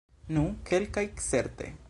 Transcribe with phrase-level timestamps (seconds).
[0.37, 1.73] Nu, kelkaj certe.